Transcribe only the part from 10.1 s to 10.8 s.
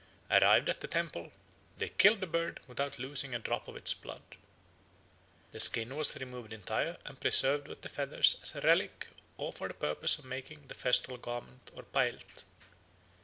of making the